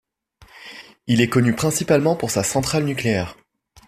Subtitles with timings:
[1.05, 3.37] Il est connu principalement pour sa centrale nucléaire.